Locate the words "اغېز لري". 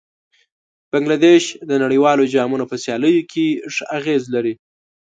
3.97-4.53